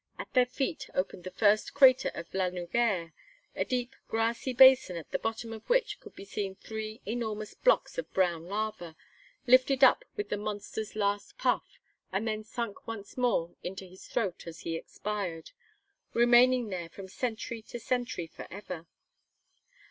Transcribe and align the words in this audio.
At 0.17 0.33
their 0.33 0.47
feet 0.47 0.89
opened 0.95 1.25
the 1.25 1.29
first 1.29 1.75
crater 1.75 2.09
of 2.15 2.33
La 2.33 2.45
Nugère, 2.49 3.11
a 3.55 3.63
deep 3.63 3.95
grassy 4.07 4.51
basin 4.51 4.97
at 4.97 5.11
the 5.11 5.19
bottom 5.19 5.53
of 5.53 5.69
which 5.69 5.99
could 5.99 6.15
be 6.15 6.25
seen 6.25 6.55
three 6.55 7.01
enormous 7.05 7.53
blocks 7.53 7.99
of 7.99 8.11
brown 8.11 8.47
lava, 8.47 8.95
lifted 9.45 9.83
up 9.83 10.03
with 10.15 10.29
the 10.29 10.37
monster's 10.37 10.95
last 10.95 11.37
puff 11.37 11.77
and 12.11 12.27
then 12.27 12.43
sunk 12.43 12.87
once 12.87 13.15
more 13.15 13.53
into 13.61 13.85
his 13.85 14.07
throat 14.07 14.47
as 14.47 14.61
he 14.61 14.75
expired, 14.75 15.51
remaining 16.15 16.69
there 16.69 16.89
from 16.89 17.07
century 17.07 17.61
to 17.61 17.79
century 17.79 18.25
forever. 18.25 18.87